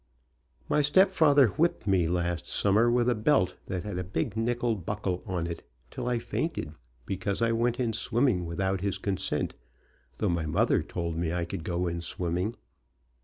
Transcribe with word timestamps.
My 0.67 0.81
stepfather 0.81 1.49
whipped 1.49 1.85
me 1.85 2.07
last 2.07 2.47
summer 2.47 2.89
with 2.89 3.07
a 3.07 3.13
belt 3.13 3.53
that 3.67 3.83
had 3.83 3.99
a 3.99 4.03
big 4.03 4.35
nickel 4.35 4.75
buckel 4.75 5.21
on 5.27 5.45
it, 5.45 5.61
till 5.91 6.07
I 6.09 6.17
fainted, 6.17 6.73
because 7.05 7.39
I 7.43 7.51
went 7.51 7.79
in 7.79 7.93
swimming 7.93 8.47
without 8.47 8.81
his 8.81 8.97
consent, 8.97 9.53
though 10.17 10.27
my 10.27 10.47
mother 10.47 10.81
told 10.81 11.17
me 11.17 11.31
I 11.31 11.45
could 11.45 11.63
go 11.63 11.85
in 11.85 12.01
swimming. 12.01 12.55